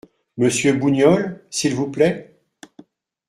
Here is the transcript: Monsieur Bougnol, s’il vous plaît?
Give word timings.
Monsieur 0.37 0.73
Bougnol, 0.73 1.45
s’il 1.51 1.75
vous 1.75 1.91
plaît? 1.91 2.35